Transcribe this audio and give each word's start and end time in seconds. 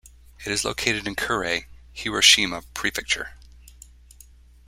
It 0.43 0.51
is 0.51 0.65
located 0.65 1.05
in 1.05 1.13
Kure, 1.13 1.67
Hiroshima 1.93 2.63
prefecture. 2.73 3.35